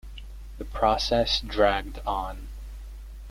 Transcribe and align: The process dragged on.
The 0.57 0.65
process 0.65 1.39
dragged 1.41 1.99
on. 2.07 2.47